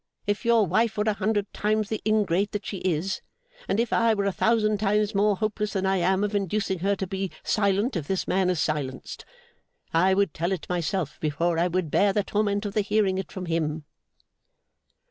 [0.25, 3.21] If your wife were a hundred times the ingrate that she is,
[3.67, 6.95] and if I were a thousand times more hopeless than I am of inducing her
[6.95, 9.25] to be silent if this man is silenced,
[9.93, 13.31] I would tell it myself, before I would bear the torment of the hearing it
[13.31, 13.85] from him.